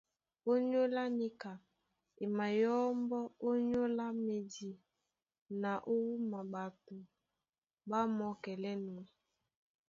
Ónyólá 0.51 1.03
níka, 1.17 1.51
e 2.23 2.25
mayɔ́mbɔ́ 2.37 3.23
ónyólá 3.49 4.05
médi 4.25 4.69
na 5.61 5.71
ó 5.91 5.93
wúma 6.05 6.39
ɓato 6.51 6.95
ɓá 7.89 7.99
mɔ́kɛlɛ́nɔ̄. 8.17 9.05